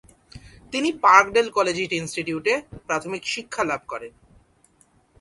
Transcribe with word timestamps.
তিনি 0.73 0.89
Parkdale 1.05 1.47
collegiate 1.57 1.91
ইনস্টিটিউটে 1.93 2.53
প্রাথমিক 2.87 3.23
শিক্ষা 3.33 3.63
লাভ 3.63 3.81
করেন। 3.87 4.13